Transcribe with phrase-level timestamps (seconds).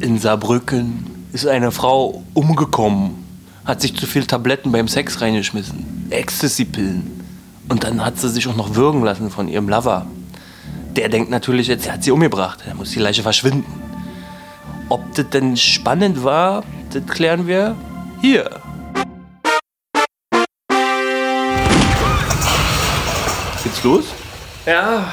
[0.00, 3.22] In Saarbrücken ist eine Frau umgekommen.
[3.66, 6.06] Hat sich zu viel Tabletten beim Sex reingeschmissen.
[6.08, 7.22] Ecstasy-Pillen.
[7.68, 10.06] Und dann hat sie sich auch noch würgen lassen von ihrem Lover.
[10.96, 12.60] Der denkt natürlich jetzt, er hat sie umgebracht.
[12.66, 13.70] Er muss die Leiche verschwinden.
[14.88, 16.64] Ob das denn spannend war,
[16.94, 17.76] das klären wir
[18.22, 18.48] hier.
[23.62, 24.04] Geht's los?
[24.64, 25.12] Ja,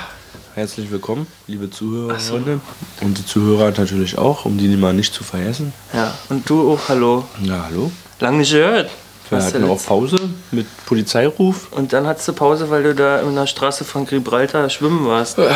[0.57, 2.61] Herzlich willkommen, liebe Zuhörerinnen.
[3.01, 5.71] Und die Zuhörer natürlich auch, um die mal nicht zu vergessen.
[5.93, 6.15] ja.
[6.29, 7.25] Und du auch, hallo.
[7.37, 7.91] Na, hallo.
[8.19, 8.89] Lang nicht gehört.
[9.29, 10.17] Wir hatten auch Pause
[10.49, 11.71] mit Polizeiruf.
[11.73, 15.37] Und dann hattest du Pause, weil du da in der Straße von Gibraltar schwimmen warst.
[15.37, 15.47] Äh,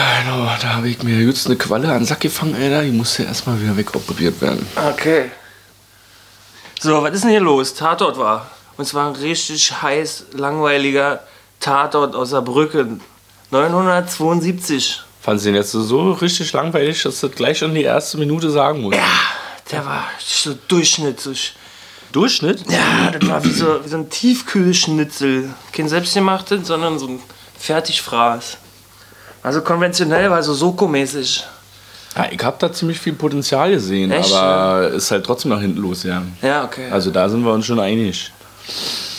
[0.62, 2.84] da habe ich mir jetzt eine Qualle an den Sack gefangen, Alter.
[2.84, 4.68] Die musste erstmal wieder wegoperiert werden.
[4.76, 5.32] Okay.
[6.80, 7.74] So, was ist denn hier los?
[7.74, 8.52] Tatort war.
[8.78, 11.24] Und zwar ein richtig heiß, langweiliger
[11.60, 13.02] Tatort aus Saarbrücken.
[13.52, 15.04] 972.
[15.22, 18.50] Fand sie den jetzt so richtig langweilig, dass du das gleich in die erste Minute
[18.50, 18.98] sagen musst?
[19.72, 21.54] Der war so durchschnittlich.
[22.12, 22.64] Durchschnitt?
[22.70, 25.50] Ja, das war wie so, wie so ein Tiefkühlschnitzel.
[25.72, 27.20] Kein selbstgemachtes, sondern so ein
[27.58, 28.58] Fertigfraß.
[29.44, 31.44] Also konventionell, war so Soko-mäßig.
[32.16, 35.80] Ja, ich habe da ziemlich viel Potenzial gesehen, Echt, aber ist halt trotzdem nach hinten
[35.80, 36.38] losgegangen.
[36.42, 36.90] Ja, okay.
[36.92, 38.32] Also da sind wir uns schon einig.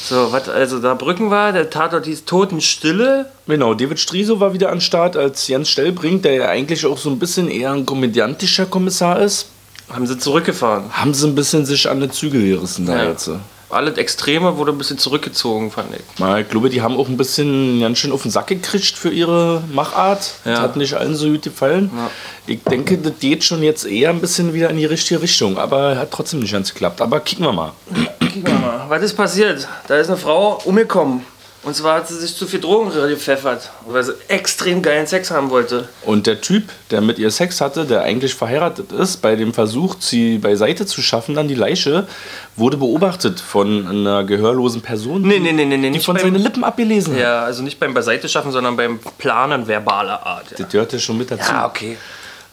[0.04, 3.26] So, was also da Brücken war, der Tatort hieß Totenstille.
[3.46, 7.08] Genau, David Striso war wieder an Start als Jens Stellbrink, der ja eigentlich auch so
[7.08, 9.46] ein bisschen eher ein komödiantischer Kommissar ist.
[9.88, 10.84] Haben sie zurückgefahren.
[10.92, 13.10] Haben sie ein bisschen sich an die Zügel gerissen da Ja.
[13.10, 13.30] jetzt.
[13.72, 16.00] Alles Extreme wurde ein bisschen zurückgezogen, fand ich.
[16.40, 19.62] Ich glaube, die haben auch ein bisschen ganz schön auf den Sack gekriegt für ihre
[19.72, 20.34] Machart.
[20.44, 20.62] Das Ja.
[20.62, 21.90] hat nicht allen so gut gefallen.
[21.94, 22.10] Ja.
[22.46, 25.96] Ich denke, das geht schon jetzt eher ein bisschen wieder in die richtige Richtung, aber
[25.96, 27.00] hat trotzdem nicht ganz geklappt.
[27.00, 27.72] Aber kicken wir mal.
[28.20, 28.84] Gucken wir mal.
[28.88, 29.66] Was ist passiert?
[29.88, 31.24] Da ist eine Frau umgekommen.
[31.64, 35.50] Und zwar hat sie sich zu viel Drogen gepfeffert, weil sie extrem geilen Sex haben
[35.50, 35.88] wollte.
[36.04, 39.94] Und der Typ, der mit ihr Sex hatte, der eigentlich verheiratet ist, bei dem Versuch,
[40.00, 42.08] sie beiseite zu schaffen, dann die Leiche,
[42.56, 45.22] wurde beobachtet von einer gehörlosen Person.
[45.22, 47.20] Nee, nee, nee, nee, nee, Die nicht von seinen Lippen abgelesen hat.
[47.20, 50.50] Ja, also nicht beim Beiseite schaffen, sondern beim Planen verbaler Art.
[50.50, 51.48] Ja, Das gehört ja schon mit dazu.
[51.48, 51.96] ja okay.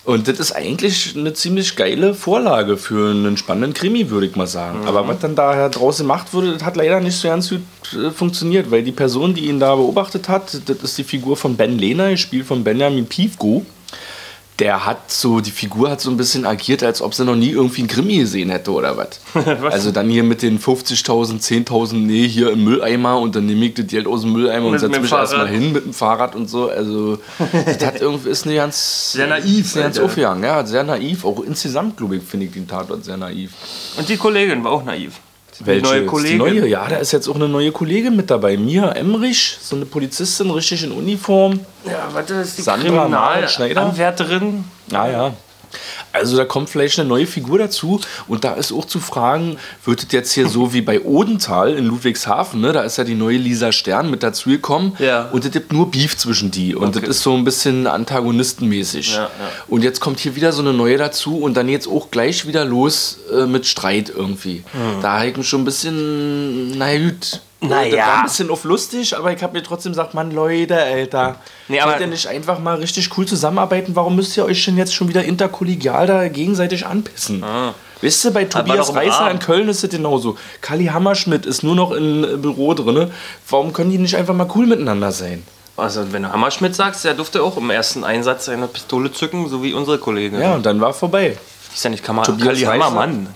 [0.10, 4.48] Und das ist eigentlich eine ziemlich geile Vorlage für einen spannenden Krimi, würde ich mal
[4.48, 4.88] sagen.
[4.88, 7.62] Aber was dann da draußen gemacht wurde, das hat leider nicht so ganz gut
[7.94, 11.58] äh, funktioniert, weil die Person, die ihn da beobachtet hat, das ist die Figur von
[11.58, 13.64] Ben Lehner, gespielt von Benjamin Piefgo.
[14.60, 17.52] Der hat so, die Figur hat so ein bisschen agiert, als ob sie noch nie
[17.52, 19.20] irgendwie einen Krimi gesehen hätte oder was.
[19.72, 23.76] also dann hier mit den 50.000, 10.000, nee, hier im Mülleimer und dann nehme ich
[23.76, 26.70] das Geld aus dem Mülleimer und setze mich erstmal hin mit dem Fahrrad und so.
[26.70, 27.20] Also
[27.66, 29.14] das hat irgendwie, ist eine ganz...
[29.14, 31.24] Sehr naiv, Ist ganz aufgegangen, ja, sehr naiv.
[31.24, 33.52] Auch insgesamt, glaube ich, finde ich den Tatort sehr naiv.
[33.98, 35.20] Und die Kollegin war auch naiv.
[35.60, 36.06] Welche neue?
[36.06, 36.32] Kollegin?
[36.32, 38.58] Die neue, ja, da ist jetzt auch eine neue Kollegin mit dabei.
[38.58, 41.60] Mia Emrich, so eine Polizistin, richtig in Uniform.
[41.86, 42.72] Ja, warte, das ist die?
[42.72, 44.64] Kriminalanwärterin.
[44.94, 45.34] Ah ja.
[46.12, 50.04] Also da kommt vielleicht eine neue Figur dazu und da ist auch zu fragen, wird
[50.04, 52.74] es jetzt hier so wie bei Odenthal in Ludwigshafen, ne?
[52.74, 55.30] da ist ja die neue Lisa Stern mit dazugekommen Ja.
[55.32, 57.02] und es gibt nur Beef zwischen die und Okay.
[57.02, 59.14] das ist so ein bisschen antagonistenmäßig.
[59.14, 59.30] Ja, ja.
[59.68, 62.66] Und jetzt kommt hier wieder so eine neue dazu und dann jetzt auch gleich wieder
[62.66, 64.64] los äh, mit Streit irgendwie.
[64.72, 65.02] Hm.
[65.02, 67.42] Da habe ich mich schon ein bisschen, naja gut.
[67.62, 67.96] Naja.
[67.98, 71.36] Das war ein bisschen auf lustig, aber ich habe mir trotzdem gesagt, Mann, Leute, Alter.
[71.68, 73.96] Nee, aber- Könnt ihr nicht einfach mal richtig cool zusammenarbeiten?
[73.96, 77.44] Warum müsst ihr euch denn jetzt schon wieder interkollegial da gegenseitig anpissen?
[78.02, 80.38] Wisst ihr, bei Tobias Reißer in Köln ist es genauso.
[80.62, 83.12] Kali Hammerschmidt ist nur noch im Büro drin.
[83.50, 85.44] Warum können die nicht einfach mal cool miteinander sein?
[85.76, 89.64] Also, wenn du Hammerschmidt sagst, der durfte auch im ersten Einsatz seine Pistole zücken, so
[89.64, 90.40] wie unsere Kollegin.
[90.40, 91.38] Ja, und dann war vorbei.
[91.74, 92.80] Ist ja nicht Kammer Tobias Kali?
[92.80, 93.28] Hammermann.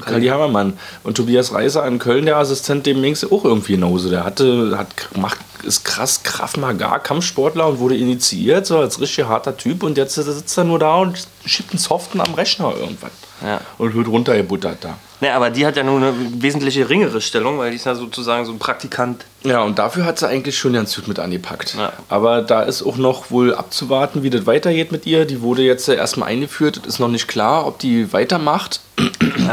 [0.00, 0.78] Kali Hammermann.
[1.02, 4.08] Und Tobias Reißer in Köln, der Assistent, dem ging es auch irgendwie genauso.
[4.10, 9.26] Der hatte, hat, macht, ist krass Kraft Magar, Kampfsportler und wurde initiiert, so als richtig
[9.26, 9.82] harter Typ.
[9.82, 13.10] Und jetzt sitzt er nur da und schiebt einen Soften am Rechner irgendwann.
[13.44, 13.60] Ja.
[13.78, 14.98] Und wird runtergebuttert da.
[15.20, 18.46] Ne, aber die hat ja nur eine wesentlich geringere Stellung, weil die ist ja sozusagen
[18.46, 19.24] so ein Praktikant.
[19.44, 21.74] Ja, und dafür hat sie eigentlich schon ganz gut mit angepackt.
[21.76, 21.92] Ja.
[22.08, 25.26] Aber da ist auch noch wohl abzuwarten, wie das weitergeht mit ihr.
[25.26, 26.78] Die wurde jetzt erstmal eingeführt.
[26.78, 28.80] Es ist noch nicht klar, ob die weitermacht.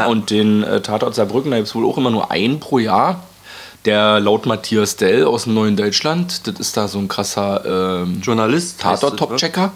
[0.07, 3.23] Und den äh, Tatort Saarbrücken, da gibt es wohl auch immer nur einen pro Jahr.
[3.85, 8.21] Der laut Matthias Dell aus dem Neuen Deutschland, das ist da so ein krasser ähm,
[8.21, 8.81] Journalist.
[8.81, 9.71] Tatort-Top-Checker,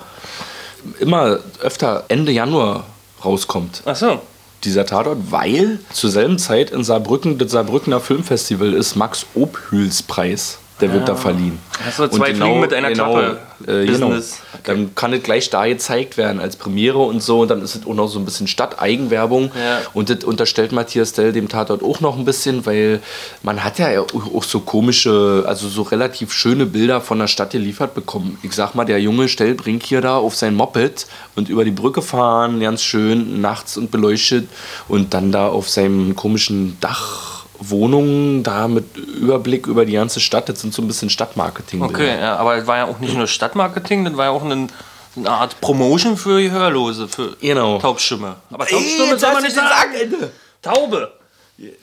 [0.99, 2.85] immer öfter Ende Januar
[3.23, 4.21] rauskommt Ach so.
[4.63, 10.59] dieser Tatort, weil zur selben Zeit in Saarbrücken das Saarbrückener Filmfestival ist Max Obhüls Preis.
[10.81, 11.59] Der wird da verliehen.
[11.85, 13.39] Hast du zwei Fliegen mit einer Klappe.
[13.67, 14.09] Äh, genau.
[14.09, 14.39] Business.
[14.63, 17.41] Dann kann es gleich da gezeigt werden als Premiere und so.
[17.41, 19.51] Und dann ist es auch noch so ein bisschen Stadteigenwerbung.
[19.55, 19.81] Ja.
[19.93, 23.01] Und das unterstellt Matthias Dell dem Tatort auch noch ein bisschen, weil
[23.43, 27.93] man hat ja auch so komische, also so relativ schöne Bilder von der Stadt geliefert
[27.93, 28.37] bekommen.
[28.43, 32.01] Ich sag mal, der junge Stellbrink hier da auf sein Moped und über die Brücke
[32.01, 34.47] fahren, ganz schön nachts und beleuchtet
[34.87, 37.30] und dann da auf seinem komischen Dach.
[37.63, 41.81] Wohnungen da mit Überblick über die ganze Stadt, das sind so ein bisschen Stadtmarketing.
[41.81, 44.69] Okay, ja, aber es war ja auch nicht nur Stadtmarketing, das war ja auch ein,
[45.15, 47.77] eine Art Promotion für Gehörlose, für Genau.
[47.79, 48.37] Taubstimme.
[48.51, 49.69] Aber Taubstimme soll man nicht sagen.
[49.93, 50.31] Sackende.
[50.61, 51.11] Taube.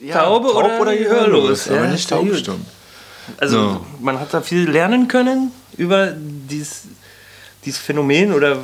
[0.01, 2.29] Ja, Taube oder gehörlos, aber ja, nicht ja gut.
[2.31, 2.65] taubstumm.
[3.37, 3.81] Also Ja.
[4.01, 6.81] man hat da viel lernen können über dieses,
[7.63, 8.57] dieses Phänomen oder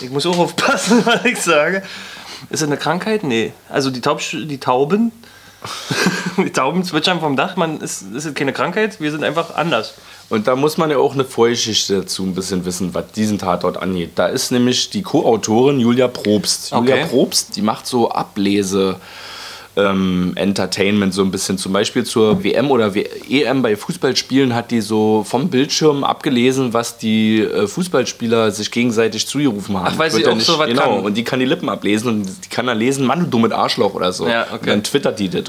[0.00, 1.82] ich muss auch aufpassen, was ich sage.
[2.48, 3.24] Ist das eine Krankheit?
[3.24, 3.52] Nee.
[3.68, 5.12] Also die, Taub, die Tauben,
[6.44, 9.94] die Tauben zwitschern vom Dach, man ist, ist keine Krankheit, wir sind einfach anders.
[10.30, 13.78] Und da muss man ja auch eine Vorgeschichte dazu ein bisschen wissen, was diesen Tatort
[13.78, 14.10] angeht.
[14.16, 16.70] Da ist nämlich die Co-Autorin Julia Probst.
[16.72, 17.06] Julia Okay.
[17.08, 18.96] Probst, die macht so Ablese.
[19.76, 21.56] Ähm, Entertainment so ein bisschen.
[21.56, 26.72] Zum Beispiel zur WM oder W- EM bei Fußballspielen hat die so vom Bildschirm abgelesen,
[26.74, 29.86] was die äh, Fußballspieler sich gegenseitig zugerufen haben.
[29.94, 31.04] Ach, weil sie auch so was Genau, kann.
[31.04, 33.94] und die kann die Lippen ablesen und die kann dann lesen, Mann, du dummes Arschloch
[33.94, 34.26] oder so.
[34.26, 34.54] Ja, okay.
[34.58, 35.44] Und dann twittert die das.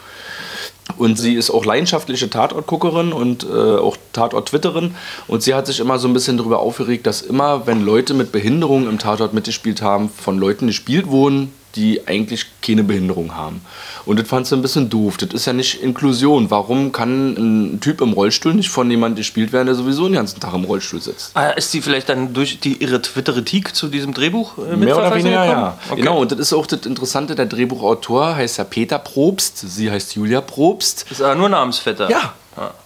[0.98, 4.96] Und sie ist auch leidenschaftliche Tatortguckerin und äh, auch Tatort-Twitterin.
[5.28, 8.32] Und sie hat sich immer so ein bisschen darüber aufgeregt, dass immer, wenn Leute mit
[8.32, 13.62] Behinderung im Tatort mitgespielt haben, von Leuten gespielt wurden, die eigentlich keine Behinderung haben.
[14.06, 15.18] Und das fand sie ein bisschen doof.
[15.18, 16.50] Das ist ja nicht Inklusion.
[16.50, 17.34] Warum kann
[17.74, 20.64] ein Typ im Rollstuhl nicht von jemandem gespielt werden, der sowieso den ganzen Tag im
[20.64, 21.32] Rollstuhl sitzt?
[21.36, 25.14] Ah, Ist sie vielleicht dann durch die, ihre Twitteritik zu diesem Drehbuch äh, Mehr oder
[25.14, 25.62] weniger, gekommen?
[25.62, 25.78] ja.
[25.90, 26.02] Okay.
[26.02, 30.16] Genau, und das ist auch das Interessante, der Drehbuchautor heißt ja Peter Probst, sie heißt
[30.16, 31.06] Julia Probst.
[31.12, 32.10] Ist aber nur Namensvetter.
[32.10, 32.34] Ja,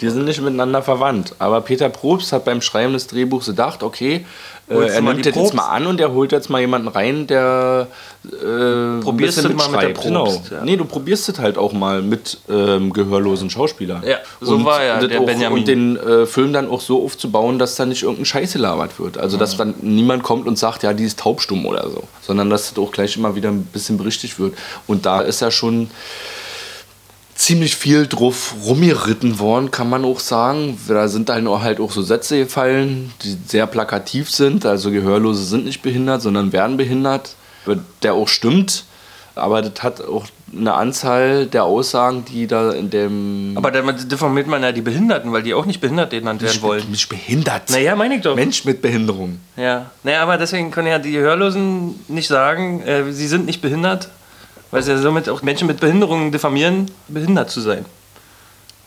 [0.02, 1.36] die sind nicht miteinander verwandt.
[1.40, 4.26] Aber Peter Probst hat beim Schreiben des Drehbuchs gedacht, okay,
[4.70, 7.88] äh, er nimmt das jetzt mal an und er holt jetzt mal jemanden rein, der
[8.24, 9.90] äh, ein Probierst bisschen du mal mit der.
[9.90, 10.28] Probst, Genau.
[10.52, 10.64] ja.
[10.64, 14.04] Nee, du probierst es halt auch mal mit ähm, gehörlosen Schauspielern.
[14.06, 15.60] Ja, so und, war ja der auch, Benjamin.
[15.60, 19.18] Und den äh, Film dann auch so aufzubauen, dass da nicht irgendein Scheiß gelabert wird.
[19.18, 22.04] Also, dass dann niemand kommt und sagt, ja, die ist taubstumm oder so.
[22.22, 24.56] Sondern dass das auch gleich immer wieder ein bisschen berichtigt wird.
[24.88, 25.90] Und da ist ja schon
[27.44, 30.80] ziemlich viel drauf rumgeritten worden, kann man auch sagen.
[30.88, 34.66] Da sind dann auch halt auch so Sätze gefallen, die sehr plakativ sind.
[34.66, 37.36] Also Gehörlose sind nicht behindert, sondern werden behindert.
[38.02, 38.86] Der auch stimmt.
[39.36, 40.26] Aber das hat auch
[40.56, 43.54] eine Anzahl der Aussagen, die da in dem.
[43.56, 46.90] Aber damit diffamiert man ja die Behinderten, weil die auch nicht behindert genannt werden wollen.
[46.92, 47.72] Nicht behindert.
[47.72, 48.36] Naja, meine ich doch.
[48.36, 49.40] Mensch mit Behinderung.
[49.58, 49.90] Ja.
[50.04, 54.10] Naja, aber deswegen können ja die Hörlosen nicht sagen, äh, sie sind nicht behindert,
[54.74, 57.86] weil sie ja somit auch Menschen mit Behinderungen diffamieren, behindert zu sein.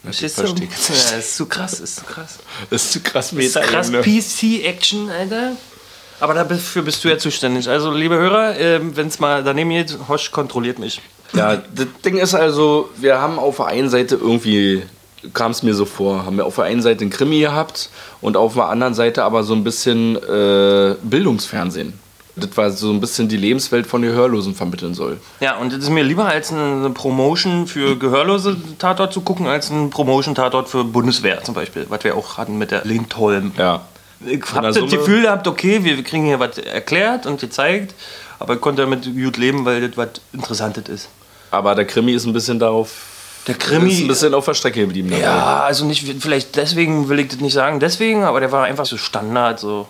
[0.03, 0.43] Verstehst du?
[0.43, 2.39] Ja, ist zu krass, ist zu krass.
[2.71, 5.53] Das ist zu krass Das ist krass PC-Action, Alter.
[6.19, 7.69] Aber dafür bist du ja zuständig.
[7.69, 11.01] Also, liebe Hörer, ähm, wenn es mal daneben geht, Hosch kontrolliert mich.
[11.35, 14.83] Ja, das Ding ist also, wir haben auf der einen Seite irgendwie,
[15.35, 17.91] kam es mir so vor, haben wir auf der einen Seite einen Krimi gehabt
[18.21, 22.06] und auf der anderen Seite aber so ein bisschen äh, Bildungsfernsehen.
[22.39, 25.19] Das war so ein bisschen die Lebenswelt von Gehörlosen vermitteln soll.
[25.41, 29.71] Ja, und das ist mir lieber als eine Promotion für gehörlose Tatort zu gucken, als
[29.71, 33.53] ein Promotion-Tatort für Bundeswehr zum Beispiel, was wir auch hatten mit der Lindholm.
[33.57, 33.83] Ja.
[34.25, 37.95] Ich habe das Gefühl gehabt, okay, wir kriegen hier was erklärt und gezeigt,
[38.39, 41.09] aber ich konnte damit gut leben, weil das was Interessantes ist.
[41.51, 42.93] Aber der Krimi ist ein bisschen darauf.
[43.47, 45.11] Der Krimi- Ist ein bisschen auf der Strecke geblieben.
[45.19, 48.85] Ja, also nicht, vielleicht deswegen will ich das nicht sagen, deswegen, aber der war einfach
[48.85, 49.87] so Standard, so.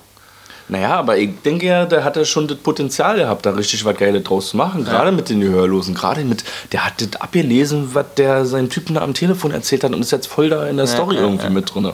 [0.69, 4.25] Naja, aber ich denke ja, der hatte schon das Potenzial gehabt, da richtig was Geiles
[4.25, 4.85] draus zu machen.
[4.85, 5.95] Gerade mit den Gehörlosen.
[5.95, 9.95] Gerade mit, der hat das abgelesen, was der seinen Typen da am Telefon erzählt hat
[9.95, 11.93] und ist jetzt voll da in der Story ja, irgendwie mit drin.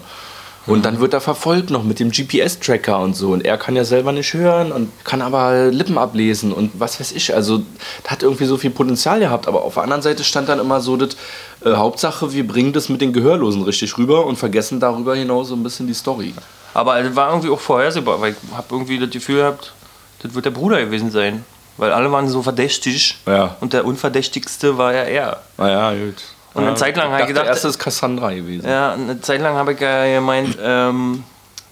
[0.67, 3.33] Und dann wird er verfolgt noch mit dem GPS-Tracker und so.
[3.33, 7.13] Und er kann ja selber nicht hören und kann aber Lippen ablesen und was weiß
[7.13, 7.35] ich.
[7.35, 7.63] Also,
[8.07, 9.49] hat irgendwie so viel Potenzial gehabt.
[9.49, 11.17] Aber auf der anderen Seite stand dann immer so, das
[11.65, 15.55] äh, Hauptsache, wir bringen das mit den Gehörlosen richtig rüber und vergessen darüber hinaus so
[15.55, 16.35] ein bisschen die Story.
[16.75, 19.73] Aber das war irgendwie auch vorhersehbar, weil ich habe irgendwie das Gefühl gehabt,
[20.23, 21.45] das wird der Bruder gewesen sein.
[21.79, 23.57] Weil alle waren so verdächtig Ja.
[23.61, 25.41] und der unverdächtigste war ja er.
[25.57, 26.17] Naja, gut.
[26.55, 28.69] Und eine Zeit lang habe ich gedacht- erst ist Cassandra gewesen.
[28.69, 31.25] Ja, eine Zeit lang habe ich ja gemeint, ähm,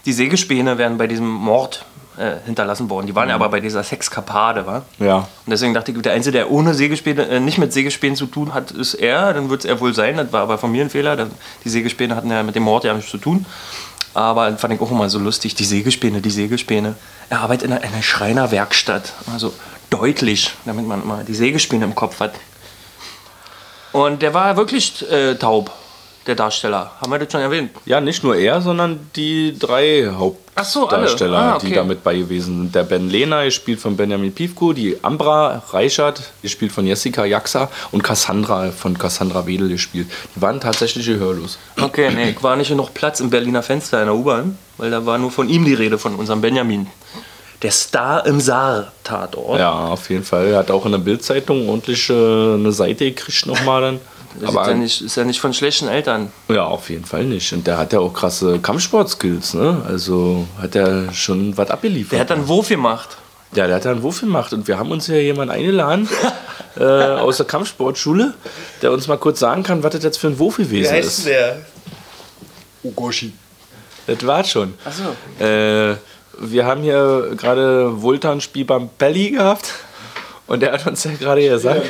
[0.07, 1.85] die Sägespäne wären bei diesem Mord
[2.17, 3.07] äh, hinterlassen worden.
[3.07, 4.83] Die waren ja aber bei dieser Sexkapade, wa?
[4.99, 5.17] Ja.
[5.17, 8.53] Und deswegen dachte ich, der Einzige, der ohne Sägespäne, äh, nicht mit Sägespänen zu tun
[8.53, 9.33] hat, ist er.
[9.33, 10.17] Dann wird es er wohl sein.
[10.17, 11.29] Das war aber von mir ein Fehler.
[11.65, 13.47] Die Sägespäne hatten ja mit dem Mord ja nichts zu tun.
[14.13, 15.55] Aber das fand ich auch immer so lustig.
[15.55, 16.97] Die Sägespäne, die Sägespäne.
[17.29, 19.13] Er arbeitet in einer, einer Schreinerwerkstatt.
[19.33, 19.53] Also
[19.89, 22.33] deutlich, damit man immer die Sägespäne im Kopf hat.
[23.93, 25.71] Und der war wirklich äh, taub.
[26.27, 26.93] der Darsteller.
[27.01, 27.71] Haben wir das schon erwähnt?
[27.87, 30.11] Ja, nicht nur er, sondern die drei
[30.61, 30.99] Ach so, alle.
[30.99, 31.69] Hauptdarsteller, Ah, okay.
[31.69, 32.75] die damit bei gewesen sind.
[32.75, 38.03] Der Ben Lehner, gespielt von Benjamin Piefko, die Ambra Reichert, gespielt von Jessica Jaxa und
[38.03, 40.09] Cassandra von Cassandra Wedel gespielt.
[40.37, 41.59] Die waren tatsächlich gehörlos.
[41.81, 45.17] Okay, nee, war nicht genug Platz im Berliner Fenster in der U-Bahn, weil da war
[45.19, 46.87] nur von ihm die Rede, von unserem Benjamin.
[47.63, 49.59] Der Star im Saar-Tatort.
[49.59, 50.47] Ja, auf jeden Fall.
[50.47, 54.01] Er hat auch in der Bildzeitung ordentlich äh, eine Seite gekriegt nochmal dann.
[54.39, 56.31] Das Aber ist, ja nicht, ist ja nicht von schlechten Eltern.
[56.49, 57.53] Ja, auf jeden Fall nicht.
[57.53, 59.83] Und der hat ja auch krasse Kampfsportskills, ne?
[59.89, 62.13] Also hat er schon was abgeliefert.
[62.13, 63.17] Der hat dann Wurf gemacht.
[63.55, 64.53] ja, der hat da einen Wurf gemacht.
[64.53, 66.09] Und wir haben uns ja jemanden eingeladen
[66.79, 68.35] äh, aus der Kampfsportschule,
[68.83, 71.27] der uns mal kurz sagen kann, was das jetzt für ein Wurf gewesen ist.
[71.27, 71.59] der?
[72.85, 73.33] Ugoshi.
[74.07, 74.75] Das war schon.
[74.85, 75.45] Achso.
[75.45, 75.97] Äh,
[76.39, 79.75] wir haben hier gerade Vultan-Spiel beim Pelli gehabt.
[80.47, 81.83] Und der hat uns ja gerade gesagt,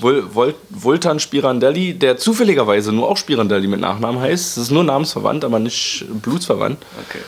[0.00, 4.56] Vul Vol Vultan Spirandelli, der zufälligerweise nur auch Spirandelli mit Nachnamen heißt.
[4.56, 6.78] Das ist nur namensverwandt, aber nicht blutsverwandt.
[7.08, 7.20] Okay.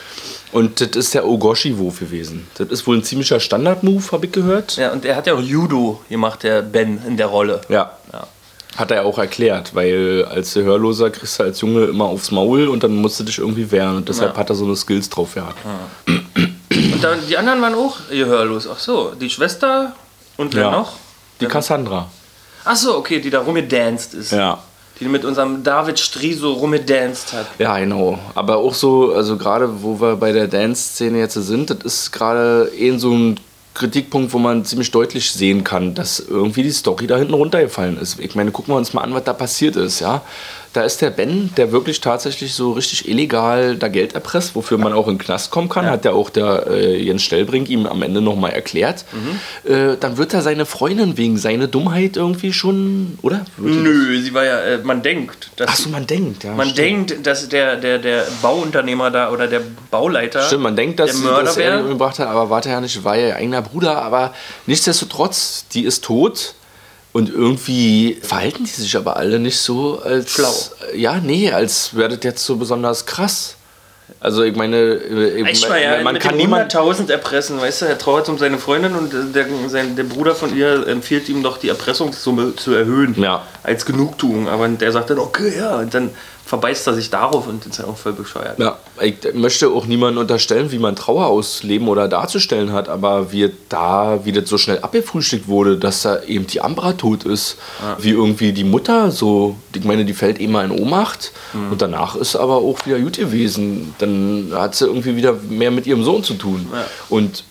[0.50, 2.46] Und das ist der Ogoshi-Wurf gewesen.
[2.56, 4.76] Das ist wohl ein ziemlicher Standard-Move, habe ich gehört.
[4.76, 7.60] Ja, und er hat ja auch Judo gemacht, der Ben, in der Rolle.
[7.68, 7.92] Ja.
[8.12, 8.26] Ja.
[8.76, 12.82] Hat er auch erklärt, weil als Gehörloser kriegst du als Junge immer aufs Maul und
[12.82, 13.96] dann musst du dich irgendwie wehren.
[13.96, 14.38] Und deshalb Ja.
[14.38, 15.58] hat er so eine Skills drauf gehabt.
[16.06, 18.68] Und dann, die anderen waren auch gehörlos.
[18.72, 19.94] Ach so, die Schwester
[20.36, 20.70] und wer Ja.
[20.70, 20.92] noch?
[21.40, 22.08] Die Cassandra.
[22.64, 24.32] Ach so, okay, die da rumgedanced ist.
[24.32, 24.62] Ja.
[25.00, 27.46] Die mit unserem David Striso rumgedanced hat.
[27.58, 28.18] Ja, genau.
[28.34, 32.70] Aber auch so, also gerade wo wir bei der Dance-Szene jetzt sind, das ist gerade
[32.76, 33.40] eh so ein
[33.74, 38.18] Kritikpunkt, wo man ziemlich deutlich sehen kann, dass irgendwie die Story da hinten runtergefallen ist.
[38.18, 40.22] Ich meine, gucken wir uns mal an, was da passiert ist, ja.
[40.78, 44.92] Da ist der Ben, der wirklich tatsächlich so richtig illegal da Geld erpresst, wofür man
[44.92, 48.00] auch in den Knast kommen kann, hat ja auch der äh, Jens Stellbrink ihm am
[48.02, 49.04] Ende nochmal erklärt.
[49.64, 53.44] Äh, dann wird er seine Freundin wegen seiner Dummheit irgendwie schon, oder?
[53.56, 56.54] Nö, sie war ja, äh, man denkt, dass Ach so, man denkt, ja.
[56.54, 57.10] man stimmt.
[57.10, 61.28] denkt, dass der, der, der Bauunternehmer da oder der Bauleiter Stimmt, man denkt, dass, der
[61.28, 64.00] Mörder dass er ihn umgebracht hat, aber warte ja nicht, war ja ihr eigener Bruder.
[64.00, 64.32] Aber
[64.66, 66.54] nichtsdestotrotz, die ist tot.
[67.18, 70.34] Und irgendwie verhalten die sich aber alle nicht so als.
[70.34, 70.54] Schlau.
[70.94, 73.56] Ja, nee, als wäre das jetzt so besonders krass.
[74.20, 76.72] Also, ich meine, äh, Ich man, war ja man kann niemand.
[76.72, 80.36] 100.000 erpressen, weißt du, er trauert um seine Freundin und äh, der, sein, der Bruder
[80.36, 83.20] von ihr empfiehlt ihm doch die Erpressungssumme zu erhöhen.
[83.20, 83.42] Ja.
[83.64, 84.48] Als Genugtuung.
[84.48, 86.10] Aber der sagt dann, okay, ja, und dann
[86.48, 88.58] verbeißt er sich darauf und ist ja auch voll bescheuert.
[88.58, 93.50] Ja, ich möchte auch niemandem unterstellen, wie man Trauer ausleben oder darzustellen hat, aber wie
[93.68, 97.58] da, wie das so schnell abgefrühstückt wurde, dass da eben die Ambra tot ist,
[97.98, 101.32] wie irgendwie die Mutter so, ich meine, die fällt immer in Ohnmacht
[101.70, 103.94] und danach ist aber auch wieder gut gewesen.
[103.98, 106.66] Dann hat sie irgendwie wieder mehr mit ihrem Sohn zu tun.
[107.10, 107.44] Und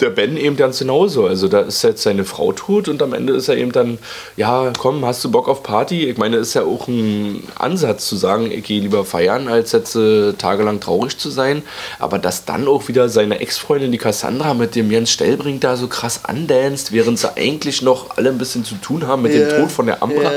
[0.00, 1.26] der Ben eben ganz genauso.
[1.26, 3.98] Also da ist jetzt seine Frau tot und am Ende ist er eben dann,
[4.36, 6.08] ja, komm, hast du Bock auf Party?
[6.08, 9.96] Ich meine, ist ja auch ein Ansatz zu sagen, ich gehe lieber feiern, als jetzt
[9.96, 11.62] äh, tagelang traurig zu sein.
[11.98, 15.88] Aber dass dann auch wieder seine Ex-Freundin, die Cassandra, mit dem Jens Stellbrink da so
[15.88, 19.70] krass andanzt, während sie eigentlich noch alle ein bisschen zu tun haben mit dem Tod
[19.70, 20.30] von der Ambra.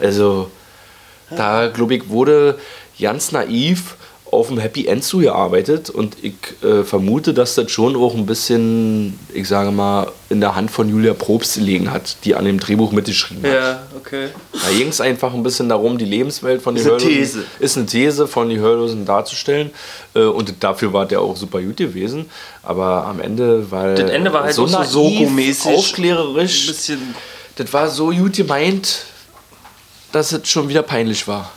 [0.00, 0.50] Also
[1.30, 2.58] da, glaube ich, wurde
[3.00, 3.96] ganz naiv
[4.32, 6.32] auf ein Happy End zugearbeitet und ich
[6.64, 10.88] äh, vermute, dass das schon auch ein bisschen, ich sage mal, in der Hand von
[10.88, 13.52] Julia Probst gelegen hat, die an dem Drehbuch mitgeschrieben hat.
[13.52, 14.28] Ja, okay.
[14.52, 17.44] Da ging es einfach ein bisschen darum, die Lebenswelt von den Hörlosen These.
[17.58, 19.70] ist eine These von den Hörlosen darzustellen
[20.14, 22.30] äh, und dafür war der auch super gut gewesen.
[22.62, 25.76] Aber am Ende war Das Ende war halt so so Soko-mäßig.
[25.76, 26.62] aufklärerisch.
[26.62, 27.14] Ein bisschen.
[27.56, 29.04] Das war so gut gemeint,
[30.10, 31.52] dass es schon wieder peinlich war.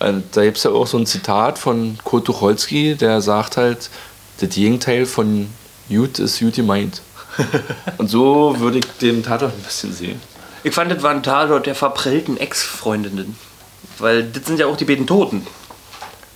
[0.00, 3.90] Und da gibt es ja auch so ein Zitat von Kurt Tucholsky, der sagt halt,
[4.40, 5.48] das Gegenteil von
[5.88, 7.02] gut ist gut gemeint.
[7.98, 10.20] Und so würde ich den Tatort ein bisschen sehen.
[10.64, 13.36] Ich fand, das war ein Tatort der verprellten Ex-Freundinnen.
[13.98, 15.46] Weil das sind ja auch die beiden Toten.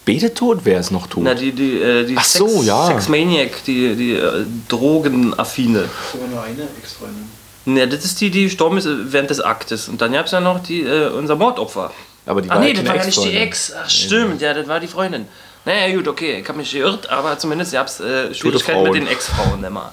[0.04, 1.22] Bete tot, wer ist noch tot?
[1.24, 2.86] Na, die, die, äh, die Ach so, ja.
[2.88, 5.88] Sexmaniac, die, die äh, Drogenaffine.
[6.12, 7.30] Sogar nur eine Ex-Freundin.
[7.64, 9.88] Ne, das ist die, die gestorben ist während des Aktes.
[9.88, 11.90] Und dann gab es ja noch die, äh, unser Mordopfer.
[12.26, 13.36] Aber die Ach war nee, das war ja nicht die.
[13.36, 13.72] Ex.
[13.76, 15.26] Ach stimmt, ja, das war die Freundin.
[15.66, 19.06] Naja, gut, okay, ich habe mich geirrt, aber zumindest ihr habt äh, Schwierigkeiten mit den
[19.06, 19.92] Ex-Frauen immer.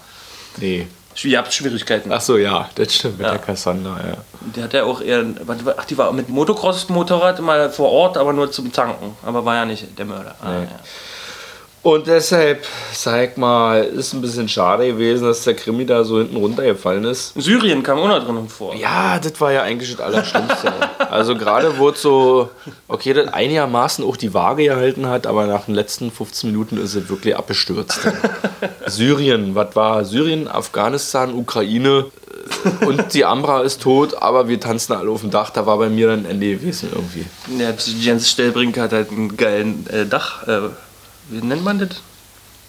[0.57, 0.87] Nee.
[1.23, 2.11] Ihr habt Schwierigkeiten.
[2.11, 3.33] Ach so, ja, das stimmt mit Ja.
[3.33, 4.17] der Cassandra, ja.
[4.55, 5.25] Die hat ja auch eher,
[5.77, 9.15] ach, die war mit Motocross-Motorrad mal vor Ort, aber nur zum Tanken.
[9.25, 10.35] Aber war ja nicht der Mörder.
[10.41, 10.63] Ah, Nee.
[10.65, 10.79] ja.
[11.83, 16.35] Und deshalb, sag mal, ist ein bisschen schade gewesen, dass der Krimi da so hinten
[16.35, 17.33] runtergefallen ist.
[17.35, 18.75] Syrien kam auch noch drin vor.
[18.75, 20.71] Ja, das war ja eigentlich das Allerschlimmste.
[21.09, 22.49] also gerade wurde so,
[22.87, 26.93] okay, das einigermaßen auch die Waage gehalten hat, aber nach den letzten 15 Minuten ist
[26.93, 28.01] es wirklich abgestürzt.
[28.85, 32.05] Syrien, was war Syrien, Afghanistan, Ukraine?
[32.81, 35.49] und die Ambra ist tot, aber wir tanzen alle auf dem Dach.
[35.49, 37.25] Da war bei mir dann Ende gewesen irgendwie.
[37.47, 40.47] Der Jens Stellbrink hat halt einen geilen äh, Dach.
[40.47, 40.69] Äh,
[41.31, 41.89] wie nennt man das?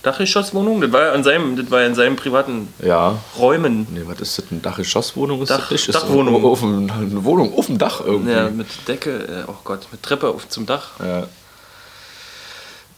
[0.02, 0.80] Dachgeschosswohnung?
[0.80, 3.18] Das war ja in seinem, das war ja in seinem privaten Ja.
[3.38, 3.86] Räumen.
[3.92, 4.44] Nee, was ist das?
[4.50, 5.42] Eine Dachgeschosswohnung?
[5.42, 5.88] Ist Dach- das nicht?
[5.88, 6.44] Ist Dachwohnung.
[6.44, 8.32] Auf dem, eine Wohnung auf dem Dach irgendwie.
[8.32, 10.90] Ja, mit Decke, äh, oh Gott, mit Treppe auf zum Dach.
[10.98, 11.28] Ja.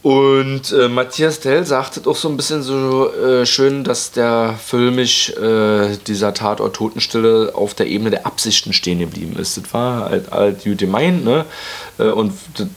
[0.01, 4.53] Und äh, Matthias Dell sagt es auch so ein bisschen so äh, schön, dass der
[4.63, 9.57] filmisch äh, dieser Tatort Totenstille auf der Ebene der Absichten stehen geblieben ist.
[9.57, 11.45] Das war halt, halt gut gemeint, ne?
[11.97, 12.67] Äh, und das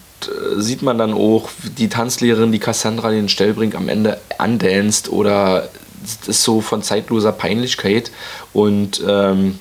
[0.57, 1.49] sieht man dann auch,
[1.79, 5.69] die Tanzlehrerin, die Cassandra den Stellbrink am Ende andanzt oder
[6.27, 8.11] ist so von zeitloser Peinlichkeit
[8.53, 9.59] und ähm,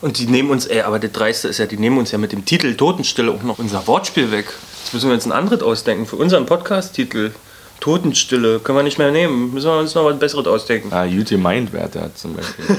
[0.00, 2.30] Und die nehmen uns, ey, aber das Dreiste ist ja, die nehmen uns ja mit
[2.32, 4.46] dem Titel Totenstille auch noch unser Wortspiel weg.
[4.84, 7.32] Jetzt müssen wir uns ein anderes ausdenken für unseren Podcast-Titel.
[7.80, 9.52] Totenstille können wir nicht mehr nehmen.
[9.52, 10.92] Müssen wir uns noch was Besseres ausdenken.
[10.92, 12.64] Ah, gut gemeint, wer der zum Beispiel.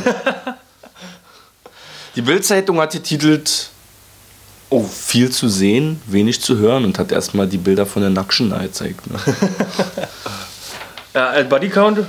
[2.16, 3.70] Die Bild-Zeitung hat getitelt,
[4.70, 8.50] oh, viel zu sehen, wenig zu hören und hat erstmal die Bilder von der Nackschen
[8.50, 9.10] da gezeigt.
[9.12, 9.20] Ne?
[11.12, 12.06] Ja, äh, Bodycount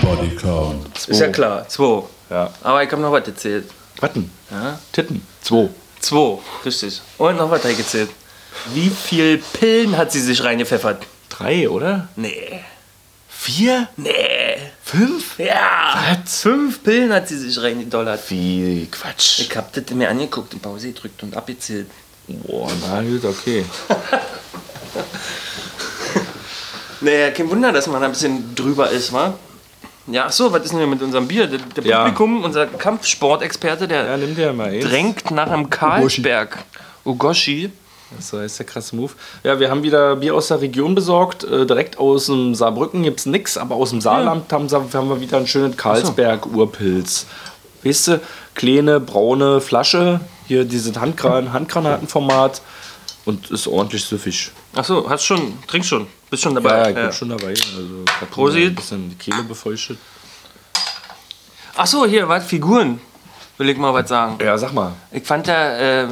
[0.00, 1.08] Body Count.
[1.08, 2.04] ist ja klar, zwei.
[2.30, 2.50] Ja.
[2.62, 3.68] Aber ich habe noch was erzählt.
[3.98, 4.78] Watten, Ja?
[4.92, 5.68] Titten, zwei.
[6.00, 7.02] Zwei, richtig.
[7.18, 8.10] Und noch was gezählt.
[8.72, 11.04] Wie viel Pillen hat sie sich reingepfeffert?
[11.28, 12.08] Drei, oder?
[12.16, 12.60] Nee.
[13.42, 13.88] Vier?
[13.96, 14.10] Nee.
[14.84, 15.38] Fünf?
[15.38, 16.18] Ja.
[16.26, 18.20] Fünf Pillen hat sie sich reingedollert.
[18.30, 19.40] Wie Quatsch.
[19.40, 21.86] Ich hab das mir angeguckt, in Pause gedrückt und abgezählt.
[22.28, 23.64] Boah, na gut, okay.
[27.00, 29.32] Naja, kein Wunder, dass man da ein bisschen drüber ist, wa?
[30.06, 31.46] Ja, ach so, was ist denn mit unserem Bier?
[31.46, 31.98] Der, der Ja.
[32.02, 34.84] Publikum, unser Kampfsportexperte, der Ja, eins.
[34.84, 36.58] drängt nach einem Karlsberg.
[37.06, 37.70] Ugoshi.
[38.18, 39.12] So ist der krasse Move.
[39.44, 41.44] Ja, wir haben wieder Bier aus der Region besorgt.
[41.44, 45.08] Äh, direkt aus dem Saarbrücken gibt es nichts, aber aus dem Saarland haben, sie- haben
[45.08, 47.26] wir wieder einen schönen Karlsberg-Urpilz.
[47.84, 48.20] Weißt du,
[48.54, 52.60] kleine braune Flasche, hier dieses Handgran Handgranatenformat
[53.24, 54.50] und ist ordentlich süffig.
[54.74, 56.76] Ach so, hast schon, trinkst schon, bist schon Ja, dabei.
[56.78, 57.02] ja, ich Ja.
[57.04, 57.48] bin schon dabei.
[57.50, 58.66] Also, Prosit.
[58.70, 59.98] ein bisschen die Kehle befeuchtet.
[61.76, 63.00] Ach so, hier, was, Figuren.
[63.60, 64.38] Will ich mal was sagen.
[64.42, 64.92] Ja, sag mal.
[65.12, 66.06] Ich fand der, äh,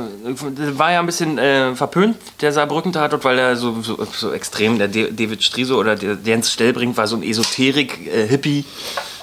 [0.79, 4.89] war ja ein bisschen äh, verpönt, der Saarbrücken-Tatort, weil er so, so, so extrem, der
[4.89, 8.67] De- David Striso oder der Jens Stellbrink war so ein Esoterik-Hippie,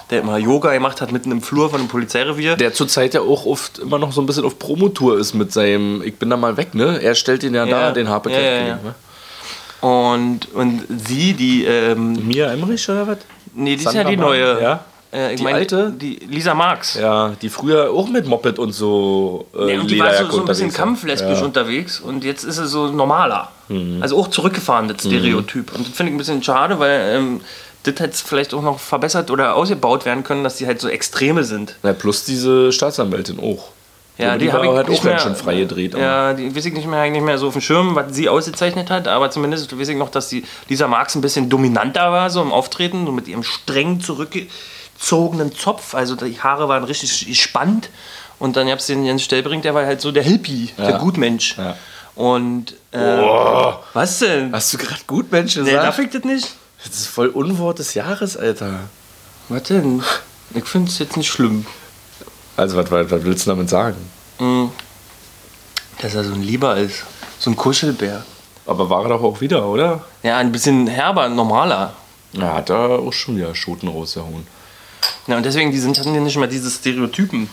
[0.10, 2.56] der immer Yoga gemacht hat mitten im Flur von einem Polizeirevier.
[2.56, 6.02] Der zurzeit ja auch oft immer noch so ein bisschen auf Promotour ist mit seinem
[6.04, 7.00] Ich bin da mal weg, ne?
[7.04, 7.80] Er stellt ihn ja, Ja.
[7.80, 8.76] da, den Harpe Ja, ja, ja.
[8.84, 8.96] Ne?
[9.88, 13.18] Und, und sie, die, ähm, Mia Emmerich oder was?
[13.54, 14.62] nee, die ist ja Sandra die neue.
[14.64, 14.84] ja?
[15.16, 15.94] Äh, ich Die meine, alte?
[15.98, 16.96] Die Lisa Marx.
[16.96, 20.40] Ja, die früher auch mit Moped und so äh, Ja, und die war so, so
[20.42, 21.46] ein bisschen kampflesbisch Ja.
[21.46, 23.52] unterwegs und jetzt ist sie so normaler.
[23.70, 24.00] Mhm.
[24.02, 25.74] Also auch zurückgefahren, das Stereotyp.
[25.74, 27.42] Und das finde ich ein bisschen schade, weil ähm,
[27.84, 31.44] das hätte vielleicht auch noch verbessert oder ausgebaut werden können, dass die halt so Extreme
[31.44, 31.76] sind.
[31.84, 33.70] Na, plus diese Staatsanwältin auch.
[34.18, 35.94] Ja, die, die, habe ich halt auch mehr, schön frei gedreht.
[35.94, 38.90] Ja, die weiß ich nicht mehr, eigentlich mehr so auf dem Schirm, was sie ausgezeichnet
[38.90, 42.42] hat, aber zumindest weiß ich noch, dass die Lisa Marx ein bisschen dominanter war, so
[42.42, 44.00] im Auftreten, so mit ihrem streng
[44.98, 45.94] zurückgezogenen Zopf.
[45.96, 47.90] Also die Haare waren richtig gespannt.
[48.40, 50.98] Und dann gab es den Jens Stellbrink, der war halt so der Hippie, der Ja.
[50.98, 51.58] Gutmensch.
[51.58, 51.78] Ja.
[52.16, 53.22] Und äh,
[53.94, 54.52] was denn?
[54.54, 55.88] Hast du gerade gut Menschen Nee, gesagt?
[55.88, 56.56] darf ich das nicht?
[56.86, 58.82] das ist voll Unwort des Jahres, Alter.
[59.50, 60.04] Was denn?
[60.54, 61.66] Ich finde es jetzt nicht schlimm.
[62.58, 63.98] Also, was, was, was willst du damit sagen?
[66.02, 67.04] Dass er so ein Lieber ist.
[67.40, 68.24] So ein Kuschelbär.
[68.66, 70.04] Aber war er doch auch wieder, oder?
[70.24, 71.94] Ja, ein bisschen herber, normaler.
[72.34, 74.46] Ja, hat er auch schon wieder Schoten rausgehauen.
[75.28, 77.50] Ja, und deswegen, die sind, hatten ja nicht mehr diese Stereotypen.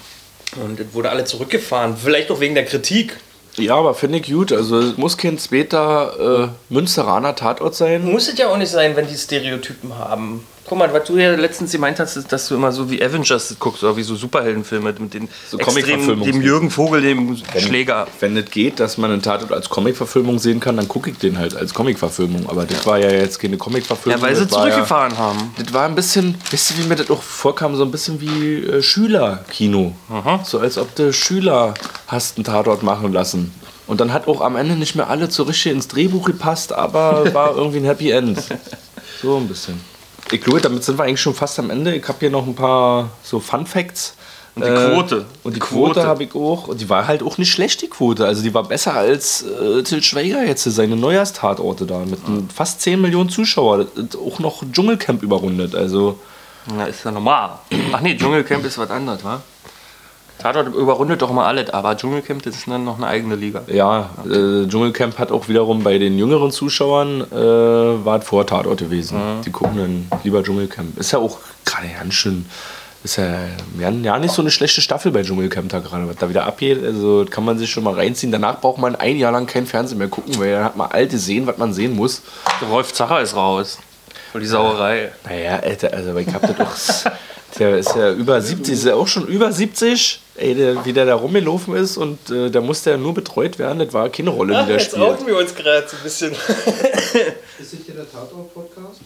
[0.57, 1.97] Und das wurde alle zurückgefahren.
[1.97, 3.17] Vielleicht auch wegen der Kritik.
[3.57, 4.53] Ja, aber finde ich gut.
[4.53, 8.11] Also, es muss kein später äh, Münsteraner Tatort sein.
[8.11, 10.47] Muss es ja auch nicht sein, wenn die Stereotypen haben.
[10.73, 13.55] Guck mal, was du ja letztens gemeint hast, ist, dass du immer so wie Avengers
[13.59, 18.07] guckst oder wie so Superheldenfilme mit den So extremen, dem Jürgen Vogel, dem Schläger.
[18.21, 21.39] Wenn es geht, dass man einen Tatort als Comic-Verfilmung sehen kann, dann gucke ich den
[21.39, 22.49] halt als Comic-Verfilmung.
[22.49, 24.19] Aber das war ja jetzt keine Comic-Verfilmung.
[24.19, 25.53] Ja, weil sie zurückgefahren haben.
[25.59, 28.19] Ja, das war ein bisschen, wisst ihr, wie mir das auch vorkam, so ein bisschen
[28.23, 29.95] wie äh, Schülerkino.
[30.43, 31.75] So als ob du Schüler
[32.07, 33.53] hast einen Tatort machen lassen.
[33.87, 37.35] Und dann hat auch am Ende nicht mehr alle so richtig ins Drehbuch gepasst, aber
[37.35, 38.43] war irgendwie ein Happy End.
[39.21, 39.92] So ein bisschen.
[40.33, 41.95] Ich glaube, damit sind wir eigentlich schon fast am Ende.
[41.95, 44.15] Ich habe hier noch ein paar so Fun Facts.
[44.55, 45.25] Und die Quote.
[45.45, 46.07] Und die Die Quote, Quote.
[46.07, 46.69] habe ich auch.
[46.69, 48.27] Und die war halt auch nicht schlecht, die Quote.
[48.27, 52.01] Also die war besser als äh, Til Schweiger jetzt, seine Neujahrstatorte da.
[52.01, 53.87] Mit einem fast 10 Millionen Zuschauer.
[54.27, 55.75] Auch noch Dschungelcamp überrundet.
[55.75, 56.19] Also
[56.79, 57.59] Ja, ist ja normal.
[57.93, 59.41] Ach nee, Dschungelcamp ist was anderes, wa?
[60.43, 63.63] Tatort überrundet doch mal alles, aber Dschungelcamp, das ist dann noch eine eigene Liga.
[63.69, 67.35] ja, äh, Dschungelcamp hat auch wiederum bei den jüngeren Zuschauern äh,
[68.05, 69.19] war es vor Tatort gewesen.
[69.45, 69.77] Die gucken
[70.11, 70.99] dann lieber Dschungelcamp.
[70.99, 72.47] Ist ja auch gerade ganz schön
[73.05, 73.35] Ist ja,
[73.79, 76.85] ja, ja nicht so eine schlechte Staffel bei Dschungelcamp da gerade, was da wieder abgeht.
[76.85, 78.33] Also kann man sich schon mal reinziehen.
[78.33, 81.19] Danach braucht man ein Jahr lang kein Fernsehen mehr gucken, weil dann hat man alte
[81.19, 82.23] sehen, was man sehen muss.
[82.61, 83.79] Der Rolf Zacher ist raus.
[84.33, 85.13] Voll die Sauerei.
[85.29, 86.57] Naja, Alter, also ich hab das
[87.05, 87.13] doch.
[87.59, 90.21] Der ist ja über 70, ist ja auch schon über 70.
[90.37, 93.81] Ey, der, wie der da rumgelaufen ist und äh, da musste er nur betreut werden.
[93.81, 95.27] Das war keine Rolle, die der spielt.
[95.27, 96.33] wir uns gerade so ein bisschen.
[96.33, 99.01] Ist nicht hier der Tatort-Podcast?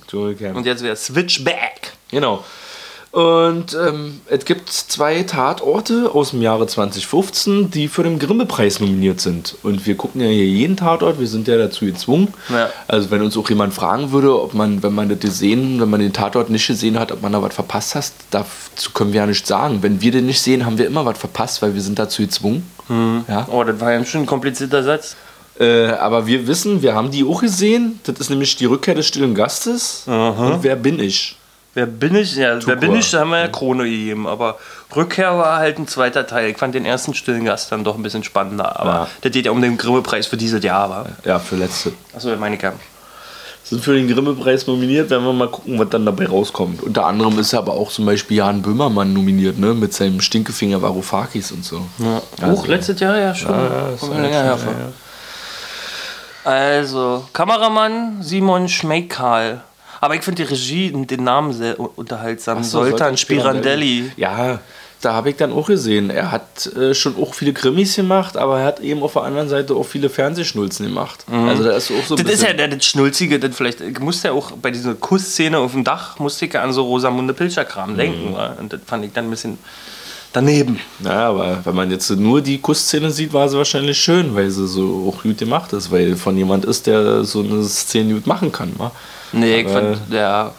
[0.55, 1.93] Und jetzt wäre Switchback.
[2.11, 2.45] Genau.
[3.17, 9.23] Und ähm, es gibt zwei Tatorte aus dem Jahre 2015, die für den Grimme-Preis nominiert
[9.23, 9.57] sind.
[9.63, 12.35] Und wir gucken ja hier jeden Tatort, wir sind ja dazu gezwungen.
[12.51, 12.69] Ja.
[12.87, 16.01] Also wenn uns auch jemand fragen würde, ob man, wenn man das gesehen, wenn man
[16.01, 19.27] den Tatort nicht gesehen hat, ob man da was verpasst hat, dazu können wir ja
[19.27, 19.79] nichts sagen.
[19.81, 22.71] Wenn wir den nicht sehen, haben wir immer was verpasst, weil wir sind dazu gezwungen.
[23.29, 23.49] Ja.
[23.51, 25.17] Oh, das war ja schon ein komplizierter Satz.
[25.59, 27.99] Äh, aber wir wissen, wir haben die auch gesehen.
[28.05, 30.03] Das ist nämlich die Rückkehr des stillen Gastes.
[30.07, 31.39] Und wer bin ich?
[31.77, 32.35] Wer bin ich?
[32.37, 33.11] Ja, wer bin ich?
[33.11, 34.27] Da haben wir ja Krone gegeben.
[34.27, 34.57] Aber
[34.97, 36.49] Rückkehr war halt ein zweiter Teil.
[36.49, 38.81] Ich fand den ersten stillen Gast dann doch ein bisschen spannender.
[38.81, 39.09] Aber Ja.
[39.23, 40.89] der geht ja um den Grimme-Preis für dieses Jahr.
[40.89, 41.05] War.
[41.27, 41.93] Ja, für letzte.
[42.15, 42.73] Achso, meine ich ja.
[43.63, 46.83] sind für den Grimme-Preis nominiert, werden wir mal gucken, was dann dabei rauskommt.
[46.83, 49.75] Unter anderem ist aber auch zum Beispiel Jan Böhmermann nominiert, ne?
[49.75, 51.85] Mit seinem Stinkefinger Varoufakis und so.
[51.99, 52.23] Ja.
[52.41, 53.51] Also- letztes Jahr ja schon.
[53.51, 56.51] ja, ja länger schon, her vor.
[56.51, 59.63] Also, Kameramann Simon Schmeikal.
[60.07, 62.63] Aber ich finde die Regie und den Namen sehr unterhaltsam.
[62.63, 64.13] So, Soltan Spirandelli.
[64.17, 64.61] Ja,
[65.01, 66.11] da habe ich dann auch gesehen.
[66.11, 69.49] Er hat äh, schon auch viele Krimis gemacht, aber er hat eben auf der anderen
[69.49, 71.25] Seite auch viele Fernsehschnulzen gemacht.
[71.31, 74.29] Also da ist auch so ein Das ist ja das Schnulzige, das vielleicht, ich musste
[74.29, 77.95] ja auch bei dieser Kussszene auf dem Dach, musste ich ja an so Rosamunde Pilcher-Kram
[77.95, 77.97] Mhm.
[77.97, 78.35] denken.
[78.35, 78.55] wa?
[78.61, 79.59] Und das fand ich dann ein bisschen
[80.33, 80.79] daneben.
[81.01, 84.69] Naja, aber wenn man jetzt nur die Kussszene sieht, war sie wahrscheinlich schön, weil sie
[84.69, 88.53] so auch gut gemacht ist, weil von jemand ist, der so eine Szene gut machen
[88.53, 88.73] kann.
[88.79, 88.93] wa?
[89.33, 90.53] Nee, ich fand, der.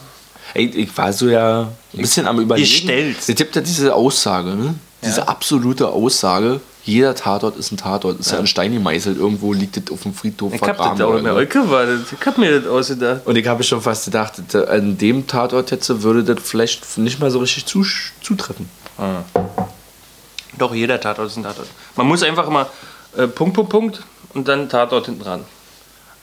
[0.54, 1.62] Ey, ich war so ja
[1.94, 2.68] ein bisschen am überlegen.
[2.68, 3.18] stellt.
[3.20, 4.76] Es gibt ja diese Aussage, ne?
[5.04, 8.20] Diese absolute Aussage, jeder Tatort ist ein Tatort.
[8.20, 11.22] Ist ja, ein Stein gemeißelt, irgendwo liegt es auf dem Friedhof Ich hab das auch
[11.22, 11.36] mir so.
[11.36, 12.00] Euke war das.
[12.20, 13.22] Ich hab mir das ausgedacht.
[13.26, 17.20] Und ich habe schon fast gedacht, da- an dem Tatort jetzt würde das vielleicht nicht
[17.20, 17.86] mal so richtig zu,
[18.22, 18.68] zutreffen.
[20.58, 21.68] Doch, jeder Tatort ist ein Tatort.
[21.96, 22.68] Man muss einfach immer
[23.16, 24.02] äh, Punkt, Punkt, Punkt
[24.34, 25.42] und dann Tatort hinten dran.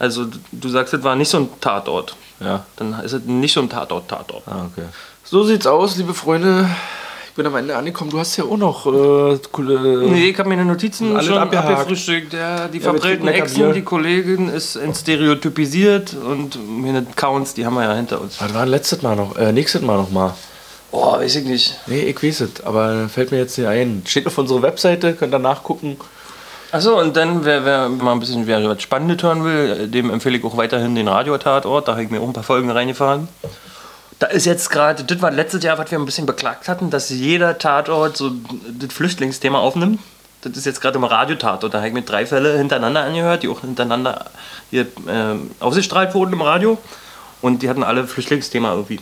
[0.04, 2.14] Also, du- sagst, das war nicht so ein Tatort.
[2.40, 2.66] Ja.
[2.76, 4.42] Dann ist es nicht so ein Tatort, Tatort.
[4.46, 4.86] Ah, okay.
[5.24, 6.68] So sieht's aus, liebe Freunde.
[7.30, 8.10] Ich bin am Ende angekommen.
[8.10, 10.08] Du hast ja auch noch äh, coole.
[10.10, 12.32] Nee, ich habe meine Notizen Alles schon abgefrühstückt.
[12.34, 17.84] Ja, die Ja, verbrillten Echsen, die Kollegin ist entstereotypisiert und meine Counts, die haben wir
[17.84, 18.40] ja hinter uns.
[18.40, 19.36] Was war letztes Mal noch?
[19.36, 20.34] Äh, nächstes Mal noch mal.
[20.92, 21.74] Oh, weiß ich nicht.
[21.86, 24.02] Nee, ich weiß es, aber fällt mir jetzt nicht ein.
[24.06, 25.96] Steht auf unserer Webseite, könnt ihr nachgucken.
[26.74, 30.38] Achso, und dann, wer, wer mal ein bisschen wer was Spannendes hören will, dem empfehle
[30.38, 31.87] ich auch weiterhin den Radiotatort.
[31.87, 33.28] Da habe ich mir auch ein paar Folgen reingefahren.
[34.18, 37.10] Da ist jetzt gerade, das war letztes Jahr, was wir ein bisschen beklagt hatten, dass
[37.10, 38.32] jeder Tatort so
[38.76, 40.00] das Flüchtlingsthema aufnimmt.
[40.42, 41.72] Das ist jetzt gerade im Radiotatort.
[41.72, 44.24] Da habe ich mir drei Fälle hintereinander angehört, die auch hintereinander
[44.70, 46.78] hier ähm, ausgestrahlt wurden im Radio.
[47.40, 48.98] Und die hatten alle Flüchtlingsthema irgendwie.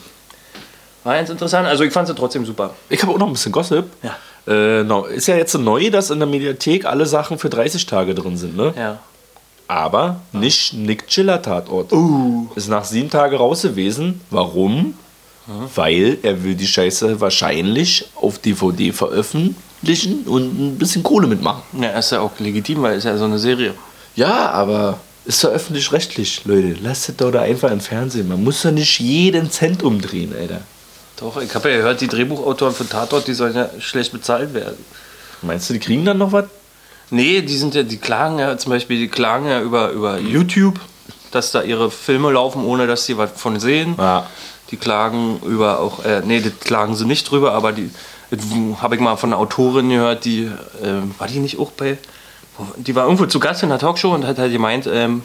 [1.04, 1.66] War ganz interessant.
[1.66, 2.74] Also ich fand sie trotzdem super.
[2.90, 3.87] Ich habe auch noch ein bisschen Gossip.
[4.02, 4.14] Ja.
[4.46, 8.14] Äh, no, ist ja jetzt neu, dass in der Mediathek alle Sachen für 30 Tage
[8.14, 8.74] drin sind, ne?
[8.76, 8.98] Ja.
[9.68, 11.92] Aber nicht Nick Chiller Tatort.
[11.92, 12.48] Uh.
[12.57, 14.20] Ist nach sieben Tagen raus gewesen.
[14.31, 14.94] Warum?
[15.74, 21.62] Weil er will die Scheiße wahrscheinlich auf DVD veröffentlichen und ein bisschen Kohle mitmachen.
[21.81, 23.74] Ja, ist ja auch legitim, weil es ja so eine Serie.
[24.14, 26.76] Ja, aber ist ja öffentlich-rechtlich, Leute.
[26.83, 28.28] Lasst es doch da einfach im Fernsehen.
[28.28, 30.61] Man muss ja nicht jeden Cent umdrehen, Alter.
[31.16, 34.85] Doch, ich habe ja gehört, die Drehbuchautoren für Tatort, die sollen ja schlecht bezahlt werden.
[35.42, 36.46] Meinst du, die kriegen dann noch was?
[37.11, 40.81] Nee, die sind ja, die klagen ja zum Beispiel, die klagen ja über, über YouTube,
[41.31, 43.96] dass da ihre Filme laufen, ohne dass sie was von sehen.
[43.98, 44.27] Ja.
[44.70, 47.90] Die klagen über auch, äh, nee, das klagen sie nicht drüber, aber die
[48.81, 50.51] habe ich mal von einer Autorin gehört, die,
[50.83, 51.98] ähm, war die nicht auch bei,
[52.77, 55.22] die war irgendwo zu Gast in einer Talkshow und hat halt gemeint, ähm,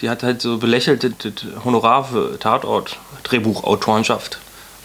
[0.00, 4.38] die hat halt so belächelt, das Honorar für Tatort, Drehbuchautorenschaft,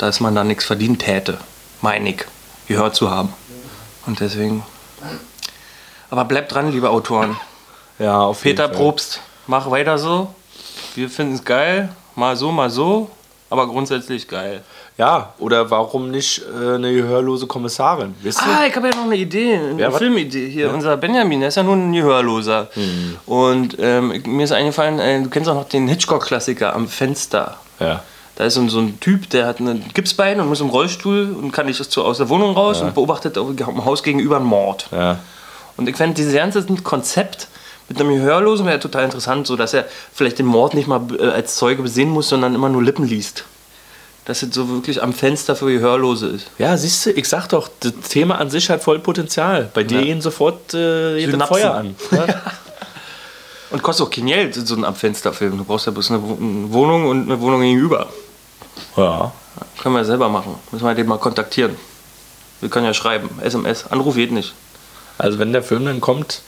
[0.06, 1.38] dass man da nichts verdient hätte,
[1.82, 2.26] meine ich,
[2.68, 3.34] gehört zu haben.
[4.06, 4.64] Und deswegen.
[6.10, 7.38] Aber bleibt dran, liebe Autoren.
[7.98, 8.78] Ja, auf jeden Peter Fall.
[8.78, 10.34] Probst, mach weiter so.
[10.96, 11.90] Wir finden es geil.
[12.16, 13.10] Mal so, mal so.
[13.50, 14.64] Aber grundsätzlich geil.
[14.98, 18.16] Ja, oder warum nicht äh, eine gehörlose Kommissarin?
[18.24, 18.30] Du?
[18.30, 19.92] Ah, ich habe ja noch eine Idee, eine Ja?
[19.92, 20.50] Filmidee.
[20.50, 22.70] Hier, unser Benjamin, der ist ja nun ein Gehörloser.
[22.76, 23.18] Mhm.
[23.26, 27.58] Und ähm, mir ist eingefallen, äh, du kennst auch noch den Hitchcock-Klassiker am Fenster.
[27.80, 28.04] Ja.
[28.36, 31.36] Da ist so ein, so ein Typ, der hat ein Gipsbein und muss im Rollstuhl
[31.42, 34.88] und kann nicht aus der Wohnung raus und beobachtet dem Haus gegenüber einen Mord.
[34.92, 35.20] Ja.
[35.78, 37.48] Und ich fände dieses ganze Konzept
[37.88, 41.28] mit einem Gehörlosen wäre total interessant, so dass er vielleicht den Mord nicht mal äh,
[41.30, 43.46] als Zeuge sehen muss, sondern immer nur Lippen liest.
[44.26, 46.48] dass es so wirklich am Fenster für Gehörlose ist.
[46.58, 49.70] Ja, siehst du, ich sag doch, das Thema an sich hat voll Potenzial.
[49.72, 50.04] Bei dir Ja.
[50.06, 51.32] gehen sofort äh.
[51.46, 51.96] Feuer an.
[52.12, 52.26] Ja?
[53.70, 55.58] Und kostet auch kein Geld, so ein Am-Fenster-Film.
[55.58, 58.08] Du brauchst ja bloß eine Wohnung und eine Wohnung gegenüber.
[58.98, 59.32] Ja.
[59.82, 60.56] Können wir selber machen.
[60.72, 61.76] Müssen wir den mal kontaktieren.
[62.62, 63.30] Wir können ja schreiben.
[63.42, 63.88] SMS.
[63.88, 64.54] Anruf geht nicht.
[65.18, 66.42] Also wenn der Film dann kommt,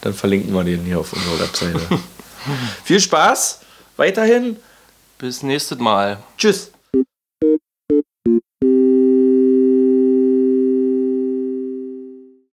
[0.00, 1.80] dann verlinken wir den hier auf unserer Webseite.
[2.84, 3.60] Viel Spaß,
[3.96, 4.56] weiterhin.
[5.18, 6.18] Bis nächstes Mal.
[6.36, 6.73] Tschüss.